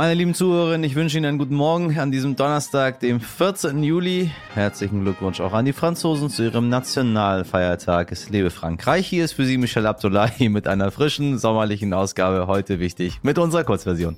Meine 0.00 0.14
lieben 0.14 0.32
Zuhörerinnen, 0.32 0.84
ich 0.84 0.94
wünsche 0.94 1.18
Ihnen 1.18 1.26
einen 1.26 1.38
guten 1.38 1.56
Morgen 1.56 1.98
an 1.98 2.12
diesem 2.12 2.36
Donnerstag, 2.36 3.00
dem 3.00 3.18
14. 3.18 3.82
Juli. 3.82 4.30
Herzlichen 4.54 5.02
Glückwunsch 5.02 5.40
auch 5.40 5.52
an 5.52 5.64
die 5.64 5.72
Franzosen 5.72 6.30
zu 6.30 6.44
ihrem 6.44 6.68
Nationalfeiertag. 6.68 8.12
Es 8.12 8.30
lebe 8.30 8.50
Frankreich. 8.50 9.08
Hier 9.08 9.24
ist 9.24 9.32
für 9.32 9.44
Sie 9.44 9.58
Michel 9.58 9.86
Abdullahi 9.86 10.50
mit 10.50 10.68
einer 10.68 10.92
frischen, 10.92 11.36
sommerlichen 11.36 11.92
Ausgabe 11.92 12.46
heute 12.46 12.78
wichtig 12.78 13.18
mit 13.24 13.38
unserer 13.38 13.64
Kurzversion. 13.64 14.16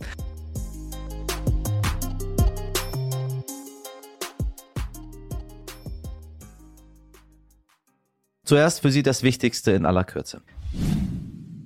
Zuerst 8.44 8.82
für 8.82 8.90
Sie 8.90 9.02
das 9.02 9.22
Wichtigste 9.22 9.70
in 9.70 9.86
aller 9.86 10.04
Kürze. 10.04 10.42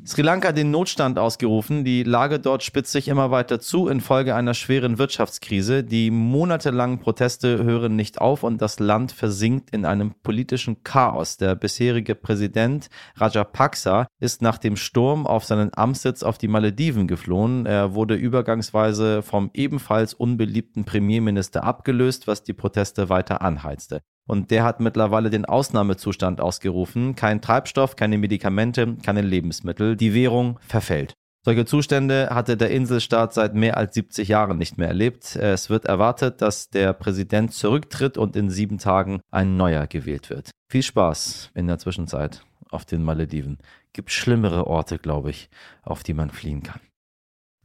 Sri 0.07 0.21
Lanka 0.21 0.53
den 0.53 0.71
Notstand 0.71 1.19
ausgerufen. 1.19 1.83
Die 1.83 2.03
Lage 2.03 2.39
dort 2.39 2.63
spitzt 2.63 2.93
sich 2.93 3.09
immer 3.09 3.31
weiter 3.31 3.59
zu 3.59 3.89
infolge 3.89 4.35
einer 4.35 4.53
schweren 4.53 4.99
Wirtschaftskrise. 4.99 5.83
Die 5.83 6.11
monatelangen 6.11 6.99
Proteste 6.99 7.65
hören 7.65 7.97
nicht 7.97 8.21
auf 8.21 8.43
und 8.43 8.61
das 8.61 8.81
Land 8.81 9.13
versinkt 9.13 9.71
in 9.71 9.87
einem 9.87 10.13
politischen 10.23 10.83
Chaos. 10.85 11.39
Der 11.39 11.55
bisherige 11.55 12.15
Präsident 12.15 12.89
Rajapaksa 13.17 14.07
ist 14.21 14.43
nach 14.43 14.59
dem 14.59 14.77
Sturm 14.77 15.27
auf 15.27 15.47
seinen 15.47 15.71
Amtssitz 15.75 16.23
auf 16.23 16.37
die 16.37 16.49
Malediven 16.49 17.09
geflohen. 17.09 17.65
Er 17.65 17.95
wurde 17.95 18.15
übergangsweise 18.15 19.23
vom 19.23 19.51
ebenfalls 19.55 20.13
unbeliebten 20.13 20.85
Premierminister 20.85 21.65
abgelöst, 21.65 22.27
was 22.27 22.43
die 22.43 22.53
Proteste 22.53 23.09
weiter 23.09 23.41
anheizte. 23.41 24.03
Und 24.27 24.51
der 24.51 24.65
hat 24.65 24.81
mittlerweile 24.81 25.31
den 25.31 25.45
Ausnahmezustand 25.45 26.41
ausgerufen. 26.41 27.15
Kein 27.15 27.41
Treibstoff, 27.41 27.97
keine 27.97 28.19
Medikamente, 28.19 28.97
keine 29.03 29.21
Lebensmittel. 29.21 29.97
Die 29.97 30.15
Währung 30.15 30.59
verfällt. 30.67 31.15
Solche 31.45 31.67
Zustände 31.67 32.31
hatte 32.31 32.57
der 32.57 32.71
Inselstaat 32.71 33.35
seit 33.35 33.55
mehr 33.55 33.77
als 33.77 33.95
70 33.95 34.29
Jahren 34.29 34.57
nicht 34.57 34.79
mehr 34.79 34.89
erlebt. 34.89 35.37
Es 35.37 35.69
wird 35.69 35.85
erwartet, 35.85 36.41
dass 36.41 36.71
der 36.71 36.95
Präsident 36.95 37.53
zurücktritt 37.53 38.17
und 38.17 38.35
in 38.35 38.49
sieben 38.49 38.79
Tagen 38.79 39.21
ein 39.31 39.59
neuer 39.59 39.87
gewählt 39.87 40.31
wird. 40.31 40.51
Viel 40.71 40.83
Spaß 40.83 41.51
in 41.55 41.67
der 41.67 41.79
Zwischenzeit 41.79 42.47
auf 42.71 42.87
den 42.87 43.03
Malediven. 43.03 43.59
Gibt 43.93 44.11
schlimmere 44.11 44.67
Orte, 44.67 44.99
glaube 44.99 45.31
ich, 45.31 45.51
auf 45.83 46.03
die 46.03 46.15
man 46.15 46.31
fliehen 46.31 46.63
kann. 46.63 46.81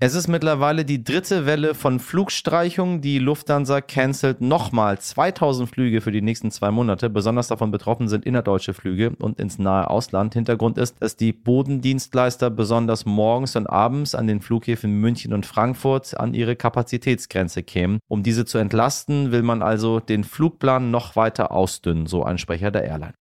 Es 0.01 0.15
ist 0.15 0.29
mittlerweile 0.29 0.85
die 0.85 1.03
dritte 1.03 1.45
Welle 1.45 1.75
von 1.75 1.99
Flugstreichungen. 1.99 3.01
Die 3.01 3.19
Lufthansa 3.19 3.81
cancelt 3.81 4.39
nochmal 4.39 4.97
2000 4.97 5.69
Flüge 5.69 5.99
für 5.99 6.13
die 6.13 6.21
nächsten 6.21 6.51
zwei 6.51 6.71
Monate. 6.71 7.09
Besonders 7.09 7.49
davon 7.49 7.69
betroffen 7.69 8.07
sind 8.07 8.23
innerdeutsche 8.23 8.73
Flüge 8.73 9.11
und 9.19 9.41
ins 9.41 9.59
nahe 9.59 9.89
Ausland. 9.89 10.35
Hintergrund 10.35 10.77
ist, 10.77 11.01
dass 11.01 11.17
die 11.17 11.33
Bodendienstleister 11.33 12.49
besonders 12.49 13.05
morgens 13.05 13.57
und 13.57 13.67
abends 13.67 14.15
an 14.15 14.27
den 14.27 14.39
Flughäfen 14.39 15.01
München 15.01 15.33
und 15.33 15.45
Frankfurt 15.45 16.17
an 16.17 16.33
ihre 16.33 16.55
Kapazitätsgrenze 16.55 17.61
kämen. 17.61 17.99
Um 18.07 18.23
diese 18.23 18.45
zu 18.45 18.57
entlasten, 18.57 19.33
will 19.33 19.43
man 19.43 19.61
also 19.61 19.99
den 19.99 20.23
Flugplan 20.23 20.91
noch 20.91 21.17
weiter 21.17 21.51
ausdünnen, 21.51 22.05
so 22.05 22.23
ein 22.23 22.37
Sprecher 22.37 22.71
der 22.71 22.85
Airline. 22.85 23.15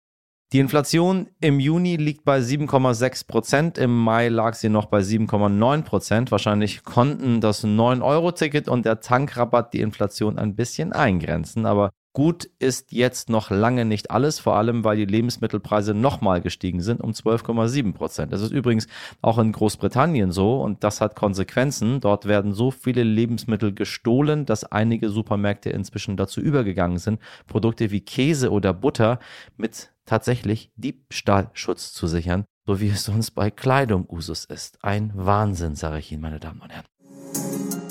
Die 0.53 0.61
Inflation 0.61 1.29
im 1.43 1.61
Juni 1.61 1.97
liegt 1.97 2.25
bei 2.25 2.39
7,6 2.39 3.27
Prozent. 3.27 3.77
Im 3.77 3.95
Mai 3.95 4.29
lag 4.29 4.55
sie 4.55 4.71
noch 4.71 4.87
bei 4.87 5.01
7,9 5.01 5.83
Prozent. 5.83 6.31
Wahrscheinlich 6.33 6.85
konnten 6.85 7.43
das 7.43 7.65
9-Euro-Ticket 7.65 8.67
und 8.67 8.87
der 8.87 9.01
Tankrabatt 9.01 9.75
die 9.75 9.83
Inflation 9.83 10.39
ein 10.39 10.57
bisschen 10.57 10.95
eingrenzen. 10.95 11.67
Aber 11.67 11.91
gut 12.13 12.49
ist 12.59 12.93
jetzt 12.93 13.29
noch 13.29 13.51
lange 13.51 13.85
nicht 13.85 14.11
alles, 14.11 14.39
vor 14.39 14.57
allem 14.57 14.85
weil 14.85 14.97
die 14.97 15.05
Lebensmittelpreise 15.05 15.95
nochmal 15.95 16.41
gestiegen 16.41 16.81
sind 16.81 17.01
um 17.01 17.13
12,7 17.13 17.93
Prozent. 17.93 18.33
Das 18.33 18.43
ist 18.43 18.51
übrigens 18.51 18.89
auch 19.23 19.39
in 19.39 19.53
Großbritannien 19.53 20.33
so 20.33 20.61
und 20.61 20.85
das 20.85 21.01
hat 21.01 21.17
Konsequenzen. 21.17 22.01
Dort 22.01 22.27
werden 22.27 22.53
so 22.53 22.71
viele 22.71 23.03
Lebensmittel 23.03 23.73
gestohlen, 23.73 24.47
dass 24.47 24.65
einige 24.65 25.11
Supermärkte 25.11 25.71
inzwischen 25.71 26.17
dazu 26.17 26.41
übergegangen 26.41 26.99
sind, 26.99 27.21
Produkte 27.47 27.91
wie 27.91 28.01
Käse 28.01 28.51
oder 28.51 28.73
Butter 28.73 29.19
mit 29.57 29.91
tatsächlich 30.07 30.73
Diebstahlschutz 30.77 31.93
zu 31.93 32.07
sichern, 32.07 32.45
so 32.67 32.81
wie 32.81 32.89
es 32.89 33.05
sonst 33.05 33.33
bei 33.33 33.51
Kleidung 33.51 34.07
Usus 34.09 34.45
ist. 34.45 34.83
Ein 34.83 35.13
Wahnsinn, 35.15 35.75
sage 35.75 35.99
ich 35.99 36.11
Ihnen, 36.11 36.23
meine 36.23 36.41
Damen 36.41 36.61
und 36.61 36.73
Herren. 36.73 37.88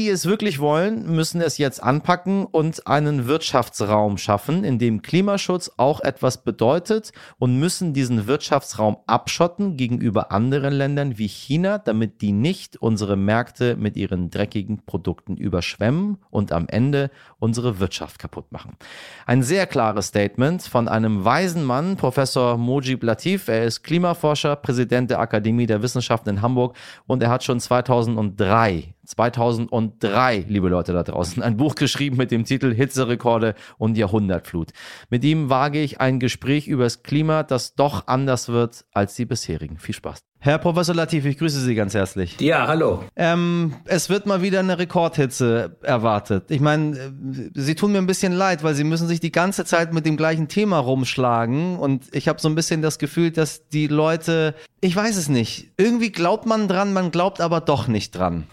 Die, 0.00 0.08
es 0.08 0.24
wirklich 0.24 0.60
wollen, 0.60 1.14
müssen 1.14 1.42
es 1.42 1.58
jetzt 1.58 1.82
anpacken 1.82 2.46
und 2.46 2.86
einen 2.86 3.26
Wirtschaftsraum 3.26 4.16
schaffen, 4.16 4.64
in 4.64 4.78
dem 4.78 5.02
Klimaschutz 5.02 5.72
auch 5.76 6.00
etwas 6.00 6.42
bedeutet 6.42 7.12
und 7.38 7.58
müssen 7.58 7.92
diesen 7.92 8.26
Wirtschaftsraum 8.26 8.96
abschotten 9.06 9.76
gegenüber 9.76 10.32
anderen 10.32 10.72
Ländern 10.72 11.18
wie 11.18 11.26
China, 11.26 11.76
damit 11.76 12.22
die 12.22 12.32
nicht 12.32 12.78
unsere 12.78 13.18
Märkte 13.18 13.76
mit 13.76 13.98
ihren 13.98 14.30
dreckigen 14.30 14.86
Produkten 14.86 15.36
überschwemmen 15.36 16.16
und 16.30 16.50
am 16.50 16.66
Ende 16.66 17.10
unsere 17.38 17.78
Wirtschaft 17.78 18.18
kaputt 18.18 18.50
machen. 18.52 18.78
Ein 19.26 19.42
sehr 19.42 19.66
klares 19.66 20.06
Statement 20.06 20.62
von 20.62 20.88
einem 20.88 21.26
weisen 21.26 21.62
Mann, 21.62 21.98
Professor 21.98 22.56
Mojib 22.56 23.02
Latif. 23.02 23.48
Er 23.48 23.64
ist 23.64 23.82
Klimaforscher, 23.82 24.56
Präsident 24.56 25.10
der 25.10 25.20
Akademie 25.20 25.66
der 25.66 25.82
Wissenschaften 25.82 26.30
in 26.30 26.40
Hamburg 26.40 26.74
und 27.06 27.22
er 27.22 27.28
hat 27.28 27.44
schon 27.44 27.60
2003 27.60 28.94
2003, 29.10 30.44
liebe 30.48 30.68
Leute 30.68 30.92
da 30.92 31.02
draußen, 31.02 31.42
ein 31.42 31.56
Buch 31.56 31.74
geschrieben 31.74 32.16
mit 32.16 32.30
dem 32.30 32.44
Titel 32.44 32.72
Hitzerekorde 32.72 33.54
und 33.76 33.98
Jahrhundertflut. 33.98 34.70
Mit 35.10 35.24
ihm 35.24 35.50
wage 35.50 35.82
ich 35.82 36.00
ein 36.00 36.20
Gespräch 36.20 36.68
über 36.68 36.84
das 36.84 37.02
Klima, 37.02 37.42
das 37.42 37.74
doch 37.74 38.06
anders 38.06 38.48
wird 38.48 38.84
als 38.92 39.14
die 39.16 39.26
bisherigen. 39.26 39.78
Viel 39.78 39.94
Spaß. 39.94 40.20
Herr 40.42 40.56
Professor 40.56 40.94
Latif, 40.94 41.26
ich 41.26 41.36
grüße 41.36 41.60
Sie 41.60 41.74
ganz 41.74 41.92
herzlich. 41.92 42.40
Ja, 42.40 42.66
hallo. 42.66 43.04
Ähm, 43.14 43.74
es 43.84 44.08
wird 44.08 44.24
mal 44.24 44.40
wieder 44.40 44.60
eine 44.60 44.78
Rekordhitze 44.78 45.76
erwartet. 45.82 46.50
Ich 46.50 46.60
meine, 46.60 46.96
äh, 46.96 47.10
Sie 47.52 47.74
tun 47.74 47.92
mir 47.92 47.98
ein 47.98 48.06
bisschen 48.06 48.32
leid, 48.32 48.62
weil 48.62 48.74
Sie 48.74 48.84
müssen 48.84 49.06
sich 49.06 49.20
die 49.20 49.32
ganze 49.32 49.66
Zeit 49.66 49.92
mit 49.92 50.06
dem 50.06 50.16
gleichen 50.16 50.48
Thema 50.48 50.78
rumschlagen. 50.78 51.78
Und 51.78 52.06
ich 52.12 52.26
habe 52.26 52.40
so 52.40 52.48
ein 52.48 52.54
bisschen 52.54 52.80
das 52.80 52.98
Gefühl, 52.98 53.32
dass 53.32 53.68
die 53.68 53.86
Leute, 53.86 54.54
ich 54.80 54.96
weiß 54.96 55.18
es 55.18 55.28
nicht, 55.28 55.72
irgendwie 55.76 56.10
glaubt 56.10 56.46
man 56.46 56.68
dran, 56.68 56.94
man 56.94 57.10
glaubt 57.10 57.42
aber 57.42 57.60
doch 57.60 57.86
nicht 57.86 58.12
dran. 58.12 58.44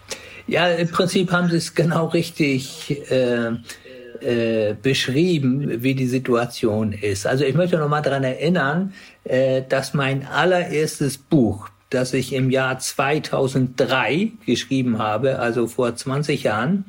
Ja, 0.48 0.68
im 0.68 0.88
Prinzip 0.88 1.30
haben 1.30 1.50
Sie 1.50 1.58
es 1.58 1.74
genau 1.74 2.06
richtig 2.06 2.90
äh, 3.10 3.50
äh, 4.20 4.74
beschrieben, 4.80 5.82
wie 5.82 5.94
die 5.94 6.06
Situation 6.06 6.92
ist. 6.92 7.26
Also 7.26 7.44
ich 7.44 7.54
möchte 7.54 7.76
noch 7.76 7.88
mal 7.88 8.00
daran 8.00 8.24
erinnern, 8.24 8.94
äh, 9.24 9.62
dass 9.68 9.92
mein 9.92 10.26
allererstes 10.26 11.18
Buch, 11.18 11.68
das 11.90 12.14
ich 12.14 12.32
im 12.32 12.50
Jahr 12.50 12.78
2003 12.78 14.32
geschrieben 14.46 14.98
habe, 14.98 15.38
also 15.38 15.66
vor 15.66 15.94
20 15.94 16.44
Jahren, 16.44 16.86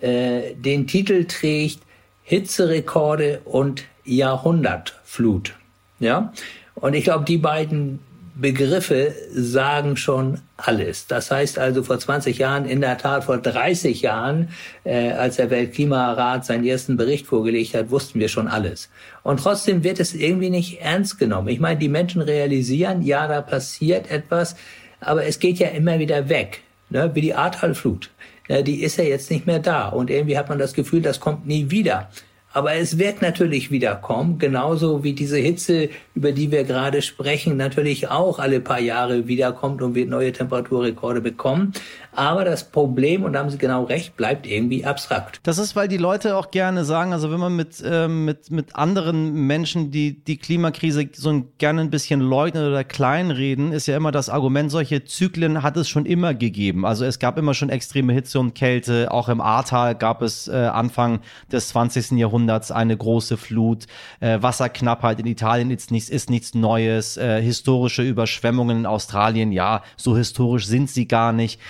äh, 0.00 0.54
den 0.54 0.86
Titel 0.86 1.26
trägt 1.26 1.80
Hitzerekorde 2.22 3.42
und 3.44 3.84
Jahrhundertflut. 4.06 5.54
Ja, 6.00 6.32
und 6.74 6.94
ich 6.94 7.04
glaube, 7.04 7.26
die 7.26 7.38
beiden 7.38 7.98
Begriffe 8.38 9.14
sagen 9.32 9.96
schon 9.96 10.42
alles. 10.58 11.06
Das 11.06 11.30
heißt 11.30 11.58
also 11.58 11.82
vor 11.82 11.98
20 11.98 12.36
Jahren, 12.36 12.66
in 12.66 12.82
der 12.82 12.98
Tat 12.98 13.24
vor 13.24 13.38
30 13.38 14.02
Jahren, 14.02 14.50
äh, 14.84 15.12
als 15.12 15.36
der 15.36 15.48
Weltklimarat 15.48 16.44
seinen 16.44 16.66
ersten 16.66 16.98
Bericht 16.98 17.26
vorgelegt 17.26 17.74
hat, 17.74 17.90
wussten 17.90 18.20
wir 18.20 18.28
schon 18.28 18.46
alles. 18.46 18.90
Und 19.22 19.40
trotzdem 19.40 19.84
wird 19.84 20.00
es 20.00 20.12
irgendwie 20.12 20.50
nicht 20.50 20.82
ernst 20.82 21.18
genommen. 21.18 21.48
Ich 21.48 21.60
meine, 21.60 21.78
die 21.78 21.88
Menschen 21.88 22.20
realisieren, 22.20 23.00
ja, 23.00 23.26
da 23.26 23.40
passiert 23.40 24.10
etwas, 24.10 24.54
aber 25.00 25.24
es 25.24 25.38
geht 25.38 25.58
ja 25.58 25.68
immer 25.68 25.98
wieder 25.98 26.28
weg, 26.28 26.60
ne? 26.90 27.10
wie 27.14 27.22
die 27.22 27.34
Ahrtalflut. 27.34 28.10
Ja, 28.48 28.60
die 28.60 28.82
ist 28.82 28.98
ja 28.98 29.04
jetzt 29.04 29.30
nicht 29.30 29.46
mehr 29.46 29.60
da 29.60 29.88
und 29.88 30.10
irgendwie 30.10 30.36
hat 30.36 30.50
man 30.50 30.58
das 30.58 30.74
Gefühl, 30.74 31.00
das 31.00 31.20
kommt 31.20 31.46
nie 31.46 31.70
wieder. 31.70 32.10
Aber 32.56 32.72
es 32.72 32.96
wird 32.96 33.20
natürlich 33.20 33.70
wiederkommen, 33.70 34.38
genauso 34.38 35.04
wie 35.04 35.12
diese 35.12 35.36
Hitze, 35.36 35.90
über 36.14 36.32
die 36.32 36.50
wir 36.50 36.64
gerade 36.64 37.02
sprechen, 37.02 37.58
natürlich 37.58 38.08
auch 38.08 38.38
alle 38.38 38.60
paar 38.60 38.80
Jahre 38.80 39.28
wiederkommt 39.28 39.82
und 39.82 39.94
wir 39.94 40.06
neue 40.06 40.32
Temperaturrekorde 40.32 41.20
bekommen. 41.20 41.74
Aber 42.12 42.46
das 42.46 42.64
Problem, 42.64 43.24
und 43.24 43.34
da 43.34 43.40
haben 43.40 43.50
Sie 43.50 43.58
genau 43.58 43.84
recht, 43.84 44.16
bleibt 44.16 44.46
irgendwie 44.46 44.86
abstrakt. 44.86 45.40
Das 45.42 45.58
ist, 45.58 45.76
weil 45.76 45.86
die 45.86 45.98
Leute 45.98 46.34
auch 46.34 46.50
gerne 46.50 46.86
sagen, 46.86 47.12
also 47.12 47.30
wenn 47.30 47.40
man 47.40 47.54
mit, 47.54 47.82
äh, 47.84 48.08
mit, 48.08 48.50
mit 48.50 48.74
anderen 48.74 49.34
Menschen, 49.34 49.90
die 49.90 50.24
die 50.24 50.38
Klimakrise 50.38 51.10
so 51.12 51.28
ein, 51.28 51.48
gerne 51.58 51.82
ein 51.82 51.90
bisschen 51.90 52.22
leugnen 52.22 52.66
oder 52.66 52.84
kleinreden, 52.84 53.70
ist 53.72 53.86
ja 53.86 53.98
immer 53.98 54.12
das 54.12 54.30
Argument, 54.30 54.70
solche 54.70 55.04
Zyklen 55.04 55.62
hat 55.62 55.76
es 55.76 55.90
schon 55.90 56.06
immer 56.06 56.32
gegeben. 56.32 56.86
Also 56.86 57.04
es 57.04 57.18
gab 57.18 57.36
immer 57.36 57.52
schon 57.52 57.68
extreme 57.68 58.14
Hitze 58.14 58.40
und 58.40 58.54
Kälte. 58.54 59.10
Auch 59.10 59.28
im 59.28 59.42
Ahrtal 59.42 59.94
gab 59.94 60.22
es 60.22 60.48
äh, 60.48 60.54
Anfang 60.54 61.20
des 61.52 61.68
20. 61.68 62.12
Jahrhunderts 62.12 62.45
eine 62.70 62.96
große 62.96 63.36
Flut. 63.36 63.86
Äh, 64.20 64.42
Wasserknappheit 64.42 65.20
in 65.20 65.26
Italien 65.26 65.70
ist 65.70 65.90
nichts, 65.90 66.08
ist 66.08 66.30
nichts 66.30 66.54
Neues. 66.54 67.16
Äh, 67.16 67.42
historische 67.42 68.02
Überschwemmungen 68.02 68.78
in 68.78 68.86
Australien, 68.86 69.52
ja, 69.52 69.82
so 69.96 70.16
historisch 70.16 70.66
sind 70.66 70.90
sie 70.90 71.08
gar 71.08 71.32
nicht 71.32 71.60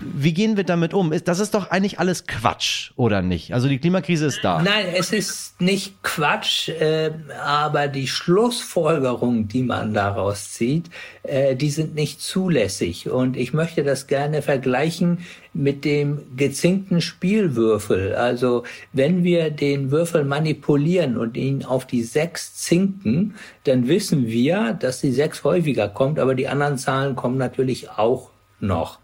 Wie 0.00 0.32
gehen 0.32 0.56
wir 0.56 0.64
damit 0.64 0.94
um? 0.94 1.12
Das 1.24 1.38
ist 1.40 1.54
doch 1.54 1.70
eigentlich 1.70 1.98
alles 1.98 2.26
Quatsch, 2.26 2.92
oder 2.96 3.22
nicht? 3.22 3.52
Also 3.52 3.68
die 3.68 3.78
Klimakrise 3.78 4.26
ist 4.26 4.40
da. 4.42 4.62
Nein, 4.62 4.86
es 4.94 5.12
ist 5.12 5.60
nicht 5.60 6.02
Quatsch, 6.02 6.68
äh, 6.68 7.10
aber 7.44 7.88
die 7.88 8.08
Schlussfolgerungen, 8.08 9.48
die 9.48 9.62
man 9.62 9.92
daraus 9.92 10.52
zieht, 10.52 10.90
äh, 11.22 11.54
die 11.54 11.70
sind 11.70 11.94
nicht 11.94 12.20
zulässig. 12.20 13.10
Und 13.10 13.36
ich 13.36 13.52
möchte 13.52 13.84
das 13.84 14.06
gerne 14.06 14.42
vergleichen 14.42 15.18
mit 15.52 15.84
dem 15.84 16.22
gezinkten 16.36 17.00
Spielwürfel. 17.00 18.14
Also 18.14 18.64
wenn 18.92 19.24
wir 19.24 19.50
den 19.50 19.90
Würfel 19.90 20.24
manipulieren 20.24 21.18
und 21.18 21.36
ihn 21.36 21.64
auf 21.64 21.86
die 21.86 22.02
sechs 22.02 22.54
zinken, 22.54 23.34
dann 23.64 23.88
wissen 23.88 24.28
wir, 24.28 24.72
dass 24.72 25.00
die 25.00 25.12
sechs 25.12 25.44
häufiger 25.44 25.88
kommt, 25.88 26.18
aber 26.18 26.34
die 26.34 26.48
anderen 26.48 26.78
Zahlen 26.78 27.16
kommen 27.16 27.36
natürlich 27.36 27.90
auch 27.90 28.29
noch. 28.62 28.98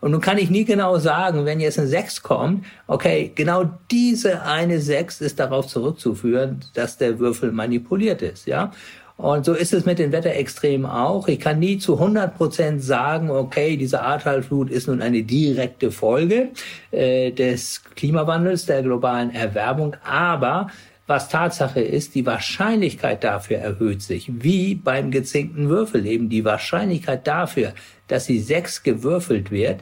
Und 0.00 0.10
nun 0.10 0.20
kann 0.20 0.38
ich 0.38 0.50
nie 0.50 0.64
genau 0.64 0.98
sagen, 0.98 1.44
wenn 1.44 1.60
jetzt 1.60 1.78
ein 1.78 1.86
6 1.86 2.22
kommt, 2.22 2.64
okay, 2.86 3.30
genau 3.34 3.70
diese 3.90 4.42
eine 4.42 4.80
6 4.80 5.20
ist 5.20 5.38
darauf 5.38 5.66
zurückzuführen, 5.66 6.60
dass 6.74 6.98
der 6.98 7.18
Würfel 7.18 7.52
manipuliert 7.52 8.22
ist, 8.22 8.46
ja. 8.46 8.72
Und 9.16 9.44
so 9.44 9.52
ist 9.52 9.72
es 9.72 9.84
mit 9.84 9.98
den 10.00 10.10
Wetterextremen 10.10 10.90
auch. 10.90 11.28
Ich 11.28 11.38
kann 11.38 11.60
nie 11.60 11.78
zu 11.78 11.94
100 11.94 12.36
Prozent 12.36 12.82
sagen, 12.82 13.30
okay, 13.30 13.76
diese 13.76 14.02
Ahrtalflut 14.02 14.70
ist 14.70 14.88
nun 14.88 15.00
eine 15.00 15.22
direkte 15.22 15.92
Folge 15.92 16.48
äh, 16.90 17.30
des 17.30 17.82
Klimawandels, 17.94 18.66
der 18.66 18.82
globalen 18.82 19.32
Erwärmung. 19.32 19.94
Aber 20.02 20.68
was 21.06 21.28
Tatsache 21.28 21.80
ist, 21.80 22.14
die 22.14 22.24
Wahrscheinlichkeit 22.26 23.22
dafür 23.22 23.58
erhöht 23.58 24.02
sich, 24.02 24.30
wie 24.42 24.74
beim 24.74 25.10
gezinkten 25.10 25.68
Würfel 25.68 26.06
eben. 26.06 26.28
Die 26.28 26.44
Wahrscheinlichkeit 26.44 27.26
dafür, 27.26 27.74
dass 28.12 28.26
die 28.26 28.40
sechs 28.40 28.82
gewürfelt 28.82 29.50
wird, 29.50 29.80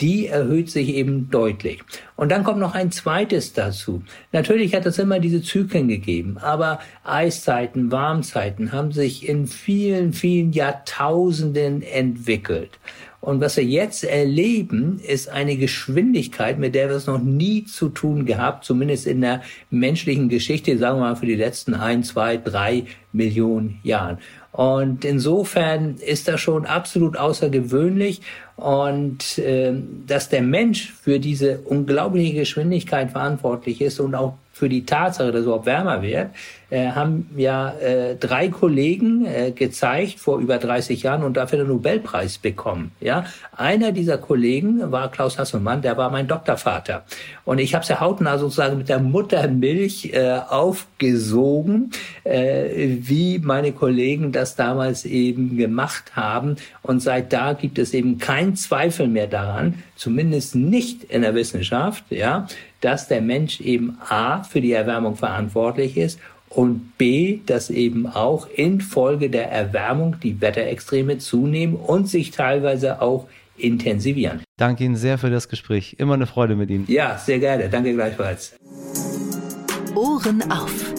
die 0.00 0.26
erhöht 0.26 0.70
sich 0.70 0.90
eben 0.90 1.30
deutlich. 1.30 1.80
Und 2.14 2.30
dann 2.30 2.44
kommt 2.44 2.60
noch 2.60 2.74
ein 2.74 2.92
zweites 2.92 3.52
dazu. 3.52 4.02
Natürlich 4.30 4.74
hat 4.74 4.86
es 4.86 4.98
immer 4.98 5.18
diese 5.18 5.42
Zyklen 5.42 5.88
gegeben, 5.88 6.38
aber 6.38 6.78
Eiszeiten, 7.02 7.90
Warmzeiten 7.90 8.72
haben 8.72 8.92
sich 8.92 9.28
in 9.28 9.46
vielen, 9.46 10.12
vielen 10.12 10.52
Jahrtausenden 10.52 11.82
entwickelt. 11.82 12.78
Und 13.20 13.40
was 13.40 13.56
wir 13.56 13.64
jetzt 13.64 14.02
erleben, 14.02 14.98
ist 14.98 15.28
eine 15.28 15.56
Geschwindigkeit, 15.56 16.58
mit 16.58 16.74
der 16.74 16.88
wir 16.88 16.96
es 16.96 17.06
noch 17.06 17.22
nie 17.22 17.64
zu 17.64 17.88
tun 17.88 18.26
gehabt, 18.26 18.64
zumindest 18.64 19.06
in 19.06 19.20
der 19.20 19.42
menschlichen 19.70 20.28
Geschichte, 20.28 20.76
sagen 20.76 20.98
wir 20.98 21.10
mal 21.10 21.16
für 21.16 21.26
die 21.26 21.36
letzten 21.36 21.74
ein, 21.74 22.02
zwei, 22.02 22.36
drei 22.36 22.84
Millionen 23.12 23.78
Jahren. 23.84 24.18
Und 24.52 25.06
insofern 25.06 25.96
ist 25.96 26.28
das 26.28 26.40
schon 26.40 26.66
absolut 26.66 27.16
außergewöhnlich. 27.16 28.20
Und 28.56 29.38
äh, 29.38 29.72
dass 30.06 30.28
der 30.28 30.42
Mensch 30.42 30.92
für 30.92 31.18
diese 31.18 31.60
unglaubliche 31.60 32.34
Geschwindigkeit 32.34 33.10
verantwortlich 33.10 33.80
ist 33.80 33.98
und 33.98 34.14
auch 34.14 34.34
für 34.52 34.68
die 34.68 34.84
Tatsache, 34.84 35.32
dass 35.32 35.40
es 35.40 35.46
überhaupt 35.46 35.66
wärmer 35.66 36.02
wird, 36.02 36.28
äh, 36.70 36.90
haben 36.90 37.28
ja 37.36 37.70
äh, 37.70 38.16
drei 38.16 38.48
Kollegen 38.48 39.26
äh, 39.26 39.50
gezeigt 39.50 40.20
vor 40.20 40.38
über 40.38 40.58
30 40.58 41.02
Jahren 41.02 41.22
und 41.22 41.36
dafür 41.36 41.58
den 41.58 41.68
Nobelpreis 41.68 42.38
bekommen. 42.38 42.92
Ja, 43.00 43.24
einer 43.56 43.92
dieser 43.92 44.18
Kollegen 44.18 44.92
war 44.92 45.10
Klaus 45.10 45.38
Hasselmann, 45.38 45.82
der 45.82 45.96
war 45.96 46.10
mein 46.10 46.28
Doktorvater. 46.28 47.04
Und 47.44 47.58
ich 47.58 47.74
habe 47.74 47.84
ja 47.86 48.00
hautnah 48.00 48.38
sozusagen 48.38 48.78
mit 48.78 48.88
der 48.88 49.00
Muttermilch 49.00 50.12
äh, 50.12 50.38
aufgesogen, 50.48 51.90
äh, 52.24 52.96
wie 53.00 53.38
meine 53.38 53.72
Kollegen 53.72 54.32
das 54.32 54.56
damals 54.56 55.04
eben 55.04 55.56
gemacht 55.56 56.16
haben. 56.16 56.56
Und 56.82 57.00
seit 57.00 57.32
da 57.32 57.54
gibt 57.54 57.78
es 57.78 57.94
eben 57.94 58.18
kein 58.18 58.56
Zweifel 58.56 59.08
mehr 59.08 59.26
daran, 59.26 59.82
zumindest 59.96 60.54
nicht 60.54 61.04
in 61.04 61.22
der 61.22 61.34
Wissenschaft, 61.34 62.04
ja, 62.10 62.46
dass 62.82 63.08
der 63.08 63.22
Mensch 63.22 63.60
eben 63.60 63.96
A 64.08 64.42
für 64.42 64.60
die 64.60 64.72
Erwärmung 64.72 65.16
verantwortlich 65.16 65.96
ist 65.96 66.20
und 66.50 66.98
B, 66.98 67.40
dass 67.46 67.70
eben 67.70 68.06
auch 68.06 68.46
infolge 68.54 69.30
der 69.30 69.50
Erwärmung 69.50 70.16
die 70.22 70.40
Wetterextreme 70.40 71.18
zunehmen 71.18 71.76
und 71.76 72.08
sich 72.08 72.30
teilweise 72.30 73.00
auch 73.00 73.26
intensivieren. 73.56 74.42
Danke 74.58 74.84
Ihnen 74.84 74.96
sehr 74.96 75.18
für 75.18 75.30
das 75.30 75.48
Gespräch. 75.48 75.96
Immer 75.98 76.14
eine 76.14 76.26
Freude 76.26 76.56
mit 76.56 76.70
Ihnen. 76.70 76.84
Ja, 76.88 77.16
sehr 77.16 77.38
gerne. 77.38 77.68
Danke 77.68 77.94
gleichfalls. 77.94 78.54
Ohren 79.94 80.50
auf. 80.50 80.94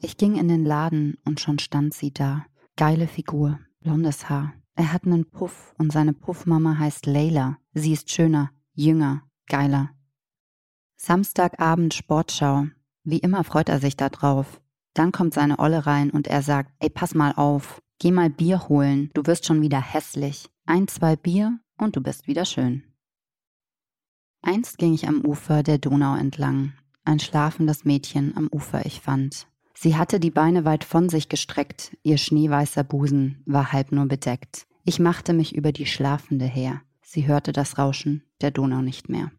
Ich 0.00 0.16
ging 0.16 0.36
in 0.36 0.48
den 0.48 0.64
Laden 0.64 1.18
und 1.24 1.40
schon 1.40 1.58
stand 1.58 1.94
sie 1.94 2.12
da. 2.12 2.44
Geile 2.76 3.06
Figur, 3.06 3.60
blondes 3.80 4.28
Haar. 4.28 4.54
Er 4.74 4.92
hat 4.92 5.04
einen 5.04 5.30
Puff 5.30 5.74
und 5.78 5.92
seine 5.92 6.12
Puffmama 6.12 6.78
heißt 6.78 7.06
Leila. 7.06 7.58
Sie 7.74 7.92
ist 7.92 8.10
schöner, 8.10 8.50
jünger, 8.74 9.22
geiler. 9.46 9.90
Samstagabend 10.96 11.94
Sportschau. 11.94 12.66
Wie 13.04 13.18
immer 13.18 13.44
freut 13.44 13.68
er 13.68 13.80
sich 13.80 13.96
da 13.96 14.08
drauf. 14.08 14.60
Dann 14.94 15.10
kommt 15.10 15.34
seine 15.34 15.58
Olle 15.58 15.86
rein 15.86 16.10
und 16.10 16.26
er 16.28 16.42
sagt, 16.42 16.72
ey, 16.78 16.90
pass 16.90 17.14
mal 17.14 17.32
auf, 17.32 17.82
geh 17.98 18.10
mal 18.10 18.30
Bier 18.30 18.68
holen, 18.68 19.10
du 19.14 19.26
wirst 19.26 19.46
schon 19.46 19.62
wieder 19.62 19.80
hässlich. 19.80 20.48
Ein, 20.66 20.86
zwei 20.86 21.16
Bier 21.16 21.58
und 21.78 21.96
du 21.96 22.00
bist 22.00 22.26
wieder 22.26 22.44
schön. 22.44 22.84
Einst 24.42 24.78
ging 24.78 24.92
ich 24.92 25.08
am 25.08 25.24
Ufer 25.24 25.62
der 25.62 25.78
Donau 25.78 26.16
entlang, 26.16 26.72
ein 27.04 27.20
schlafendes 27.20 27.84
Mädchen 27.84 28.36
am 28.36 28.48
Ufer 28.48 28.84
ich 28.86 29.00
fand. 29.00 29.46
Sie 29.74 29.96
hatte 29.96 30.20
die 30.20 30.30
Beine 30.30 30.64
weit 30.64 30.84
von 30.84 31.08
sich 31.08 31.28
gestreckt, 31.28 31.96
ihr 32.02 32.18
schneeweißer 32.18 32.84
Busen 32.84 33.42
war 33.46 33.72
halb 33.72 33.92
nur 33.92 34.06
bedeckt. 34.06 34.66
Ich 34.84 34.98
machte 34.98 35.32
mich 35.32 35.54
über 35.54 35.72
die 35.72 35.86
Schlafende 35.86 36.44
her. 36.44 36.82
Sie 37.14 37.26
hörte 37.26 37.52
das 37.52 37.76
Rauschen 37.76 38.22
der 38.40 38.50
Donau 38.50 38.80
nicht 38.80 39.10
mehr. 39.10 39.30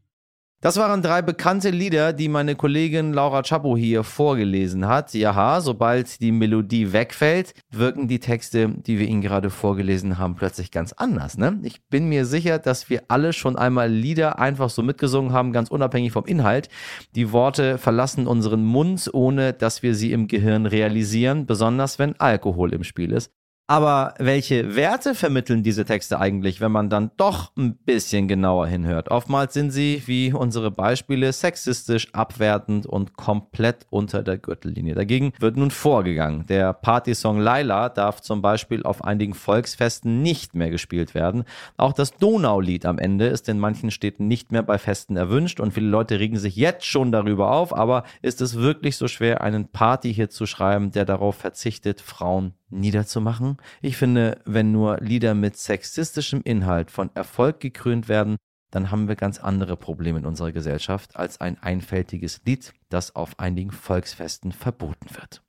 Das 0.62 0.78
waren 0.78 1.02
drei 1.02 1.24
bekannte 1.24 1.72
Lieder, 1.72 2.14
die 2.14 2.30
meine 2.30 2.56
Kollegin 2.56 3.14
Laura 3.14 3.42
Chapo 3.42 3.76
hier 3.76 4.04
vorgelesen 4.04 4.88
hat. 4.88 5.16
Ja, 5.16 5.60
sobald 5.60 6.22
die 6.22 6.32
Melodie 6.32 6.94
wegfällt, 6.94 7.56
wirken 7.72 8.08
die 8.08 8.20
Texte, 8.20 8.70
die 8.70 9.00
wir 9.00 9.08
Ihnen 9.08 9.22
gerade 9.22 9.50
vorgelesen 9.50 10.20
haben, 10.20 10.36
plötzlich 10.36 10.70
ganz 10.70 10.94
anders. 10.94 11.36
Ne? 11.40 11.62
Ich 11.64 11.82
bin 11.90 12.10
mir 12.10 12.28
sicher, 12.28 12.60
dass 12.60 12.92
wir 12.92 13.06
alle 13.08 13.34
schon 13.34 13.56
einmal 13.56 13.90
Lieder 13.90 14.38
einfach 14.38 14.70
so 14.70 14.84
mitgesungen 14.84 15.34
haben, 15.34 15.52
ganz 15.52 15.72
unabhängig 15.72 16.12
vom 16.12 16.26
Inhalt. 16.26 16.70
Die 17.16 17.32
Worte 17.32 17.80
verlassen 17.80 18.28
unseren 18.28 18.64
Mund, 18.64 19.10
ohne 19.12 19.52
dass 19.52 19.82
wir 19.82 19.96
sie 19.96 20.12
im 20.12 20.28
Gehirn 20.28 20.68
realisieren, 20.68 21.48
besonders 21.48 21.98
wenn 21.98 22.20
Alkohol 22.20 22.72
im 22.72 22.84
Spiel 22.84 23.14
ist. 23.14 23.32
Aber 23.66 24.14
welche 24.20 24.76
Werte 24.76 25.16
vermitteln 25.16 25.64
diese 25.64 25.86
Texte 25.86 26.20
eigentlich, 26.20 26.60
wenn 26.60 26.74
man 26.74 26.90
dann 26.90 27.12
doch 27.16 27.56
ein 27.56 27.78
bisschen 27.78 28.28
genauer 28.28 28.68
hinhört? 28.68 29.10
Oftmals 29.10 29.54
sind 29.54 29.72
sie, 29.72 30.04
wie 30.06 30.34
unsere 30.34 30.70
Beispiele, 30.70 31.32
sexistisch, 31.32 32.14
abwertend 32.14 32.86
und 32.86 33.14
komplett 33.14 33.88
unter 33.90 34.22
der 34.22 34.38
Gürtellinie. 34.38 34.96
Dagegen 34.96 35.32
wird 35.40 35.56
nun 35.56 35.72
vorgegangen. 35.72 36.46
Der 36.48 36.74
Partysong 36.74 37.40
Laila 37.40 37.88
darf 37.88 38.20
zum 38.20 38.42
Beispiel 38.42 38.84
auf 38.84 39.02
einigen 39.02 39.34
Volksfesten 39.34 40.22
nicht 40.22 40.56
mehr 40.56 40.70
gespielt 40.70 41.16
werden. 41.16 41.46
Auch 41.78 41.94
das 41.94 42.12
Donaulied 42.18 42.86
am 42.86 43.00
Ende 43.00 43.28
ist 43.28 43.48
in 43.48 43.60
manchen 43.60 43.92
Städten 43.92 44.28
nicht 44.28 44.52
mehr 44.52 44.64
bei 44.64 44.78
Festen 44.78 45.16
erwünscht 45.16 45.62
und 45.62 45.74
viele 45.74 45.88
Leute 45.88 46.20
regen 46.20 46.38
sich 46.38 46.58
jetzt 46.58 46.86
schon 46.86 47.14
darüber 47.14 47.52
auf. 47.52 47.74
Aber 47.74 48.04
ist 48.22 48.42
es 48.42 48.58
wirklich 48.58 48.98
so 48.98 49.08
schwer, 49.08 49.40
einen 49.40 49.70
Party-Hit 49.70 50.34
zu 50.34 50.46
schreiben, 50.46 50.92
der 50.92 51.06
darauf 51.06 51.38
verzichtet, 51.38 52.02
Frauen 52.02 52.56
niederzumachen. 52.80 53.58
Ich 53.82 53.98
finde, 53.98 54.42
wenn 54.46 54.72
nur 54.72 54.98
Lieder 54.98 55.34
mit 55.34 55.58
sexistischem 55.58 56.42
Inhalt 56.44 56.92
von 56.92 57.10
Erfolg 57.16 57.60
gekrönt 57.60 58.08
werden, 58.08 58.38
dann 58.72 58.90
haben 58.90 59.08
wir 59.08 59.16
ganz 59.16 59.40
andere 59.40 59.78
Probleme 59.78 60.20
in 60.20 60.26
unserer 60.26 60.52
Gesellschaft 60.52 61.16
als 61.16 61.40
ein 61.40 61.62
einfältiges 61.62 62.42
Lied, 62.46 62.74
das 62.90 63.16
auf 63.16 63.40
einigen 63.40 63.72
Volksfesten 63.72 64.52
verboten 64.52 65.16
wird. 65.16 65.44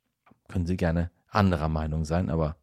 Können 0.48 0.66
Sie 0.66 0.76
gerne 0.76 1.10
anderer 1.30 1.68
Meinung 1.68 2.04
sein, 2.04 2.28
aber 2.28 2.56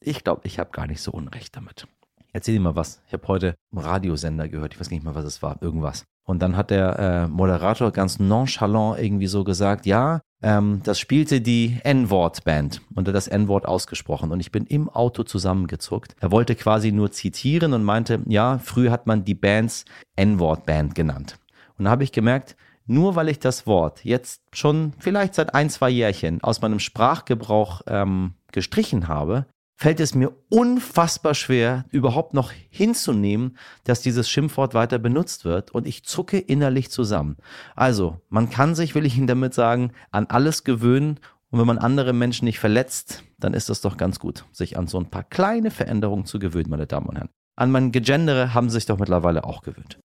ich 0.00 0.24
glaube, 0.24 0.42
ich 0.44 0.58
habe 0.58 0.70
gar 0.70 0.86
nicht 0.86 1.00
so 1.00 1.12
Unrecht 1.12 1.56
damit. 1.56 1.86
Erzähl 2.32 2.54
dir 2.54 2.60
mal 2.60 2.76
was. 2.76 3.02
Ich 3.06 3.12
habe 3.12 3.28
heute 3.28 3.54
einen 3.72 3.84
Radiosender 3.84 4.48
gehört. 4.48 4.74
Ich 4.74 4.80
weiß 4.80 4.90
nicht 4.90 5.04
mal, 5.04 5.14
was 5.14 5.24
es 5.24 5.42
war. 5.42 5.60
Irgendwas. 5.60 6.04
Und 6.24 6.40
dann 6.40 6.56
hat 6.56 6.70
der 6.70 6.98
äh, 6.98 7.28
Moderator 7.28 7.90
ganz 7.92 8.18
nonchalant 8.18 8.98
irgendwie 8.98 9.26
so 9.26 9.44
gesagt, 9.44 9.86
ja, 9.86 10.20
ähm, 10.42 10.80
das 10.84 10.98
spielte 10.98 11.40
die 11.40 11.78
N-Wort-Band 11.84 12.80
und 12.94 13.08
hat 13.08 13.14
das 13.14 13.28
N-Wort 13.28 13.66
ausgesprochen. 13.66 14.30
Und 14.30 14.40
ich 14.40 14.52
bin 14.52 14.66
im 14.66 14.88
Auto 14.88 15.22
zusammengezuckt. 15.22 16.16
Er 16.20 16.30
wollte 16.30 16.54
quasi 16.54 16.92
nur 16.92 17.12
zitieren 17.12 17.72
und 17.72 17.84
meinte, 17.84 18.20
ja, 18.26 18.58
früher 18.58 18.90
hat 18.90 19.06
man 19.06 19.24
die 19.24 19.34
Bands 19.34 19.84
N-Wort-Band 20.16 20.94
genannt. 20.94 21.38
Und 21.78 21.84
da 21.86 21.90
habe 21.90 22.04
ich 22.04 22.12
gemerkt, 22.12 22.56
nur 22.86 23.14
weil 23.14 23.28
ich 23.28 23.38
das 23.38 23.66
Wort 23.66 24.04
jetzt 24.04 24.42
schon 24.52 24.92
vielleicht 24.98 25.34
seit 25.34 25.54
ein, 25.54 25.70
zwei 25.70 25.88
Jährchen 25.88 26.42
aus 26.42 26.60
meinem 26.60 26.80
Sprachgebrauch 26.80 27.82
ähm, 27.86 28.34
gestrichen 28.50 29.08
habe, 29.08 29.46
fällt 29.76 30.00
es 30.00 30.14
mir 30.14 30.32
unfassbar 30.48 31.34
schwer, 31.34 31.84
überhaupt 31.90 32.34
noch 32.34 32.52
hinzunehmen, 32.70 33.56
dass 33.84 34.00
dieses 34.00 34.28
Schimpfwort 34.28 34.74
weiter 34.74 34.98
benutzt 34.98 35.44
wird 35.44 35.70
und 35.72 35.86
ich 35.86 36.04
zucke 36.04 36.38
innerlich 36.38 36.90
zusammen. 36.90 37.36
Also, 37.74 38.20
man 38.28 38.50
kann 38.50 38.74
sich, 38.74 38.94
will 38.94 39.06
ich 39.06 39.16
Ihnen 39.16 39.26
damit 39.26 39.54
sagen, 39.54 39.92
an 40.10 40.26
alles 40.26 40.64
gewöhnen 40.64 41.18
und 41.50 41.58
wenn 41.58 41.66
man 41.66 41.78
andere 41.78 42.12
Menschen 42.12 42.46
nicht 42.46 42.58
verletzt, 42.58 43.24
dann 43.38 43.54
ist 43.54 43.68
das 43.68 43.80
doch 43.80 43.96
ganz 43.96 44.18
gut, 44.18 44.44
sich 44.52 44.78
an 44.78 44.86
so 44.86 44.98
ein 44.98 45.10
paar 45.10 45.24
kleine 45.24 45.70
Veränderungen 45.70 46.24
zu 46.24 46.38
gewöhnen, 46.38 46.70
meine 46.70 46.86
Damen 46.86 47.06
und 47.06 47.16
Herren. 47.16 47.30
An 47.56 47.70
mein 47.70 47.92
Gegendere 47.92 48.54
haben 48.54 48.70
sie 48.70 48.74
sich 48.74 48.86
doch 48.86 48.98
mittlerweile 48.98 49.44
auch 49.44 49.62
gewöhnt. 49.62 49.98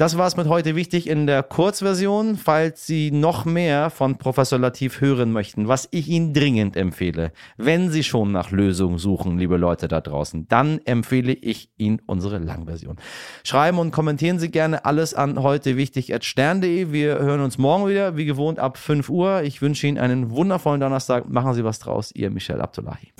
Das 0.00 0.16
war 0.16 0.26
es 0.26 0.34
mit 0.34 0.48
heute 0.48 0.76
wichtig 0.76 1.06
in 1.06 1.26
der 1.26 1.42
Kurzversion. 1.42 2.36
Falls 2.36 2.86
Sie 2.86 3.10
noch 3.10 3.44
mehr 3.44 3.90
von 3.90 4.16
Professor 4.16 4.58
Latif 4.58 5.02
hören 5.02 5.30
möchten, 5.30 5.68
was 5.68 5.88
ich 5.90 6.08
Ihnen 6.08 6.32
dringend 6.32 6.74
empfehle, 6.74 7.32
wenn 7.58 7.90
Sie 7.90 8.02
schon 8.02 8.32
nach 8.32 8.50
Lösungen 8.50 8.96
suchen, 8.96 9.36
liebe 9.36 9.58
Leute 9.58 9.88
da 9.88 10.00
draußen, 10.00 10.48
dann 10.48 10.78
empfehle 10.86 11.34
ich 11.34 11.68
Ihnen 11.76 12.00
unsere 12.06 12.38
Langversion. 12.38 12.96
Schreiben 13.44 13.78
und 13.78 13.90
kommentieren 13.90 14.38
Sie 14.38 14.50
gerne 14.50 14.86
alles 14.86 15.12
an 15.12 15.42
heute 15.42 15.76
wichtig 15.76 16.14
stern.de. 16.18 16.92
Wir 16.92 17.18
hören 17.18 17.42
uns 17.42 17.58
morgen 17.58 17.86
wieder, 17.86 18.16
wie 18.16 18.24
gewohnt, 18.24 18.58
ab 18.58 18.78
5 18.78 19.10
Uhr. 19.10 19.42
Ich 19.42 19.60
wünsche 19.60 19.86
Ihnen 19.86 19.98
einen 19.98 20.30
wundervollen 20.30 20.80
Donnerstag. 20.80 21.28
Machen 21.28 21.52
Sie 21.52 21.62
was 21.62 21.78
draus. 21.78 22.10
Ihr 22.14 22.30
Michel 22.30 22.62
Abdullahi. 22.62 23.12